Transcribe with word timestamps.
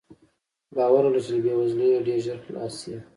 باور 0.75 1.03
ولره 1.05 1.21
چې 1.25 1.31
له 1.35 1.39
بې 1.43 1.53
وزلۍ 1.57 1.89
ډېر 2.07 2.19
ژر 2.25 2.39
خلاص 2.45 2.73
شې. 2.81 2.95